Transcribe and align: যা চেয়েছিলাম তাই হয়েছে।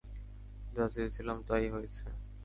যা 0.73 0.85
চেয়েছিলাম 0.93 1.37
তাই 1.47 1.65
হয়েছে। 1.69 2.03